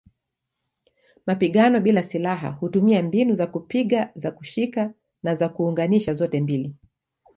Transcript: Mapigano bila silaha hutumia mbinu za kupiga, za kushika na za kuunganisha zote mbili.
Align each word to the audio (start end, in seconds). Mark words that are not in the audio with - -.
Mapigano 1.27 1.81
bila 1.81 2.03
silaha 2.03 2.49
hutumia 2.49 3.03
mbinu 3.03 3.33
za 3.33 3.47
kupiga, 3.47 4.11
za 4.15 4.31
kushika 4.31 4.93
na 5.23 5.35
za 5.35 5.49
kuunganisha 5.49 6.13
zote 6.13 6.41
mbili. 6.41 6.75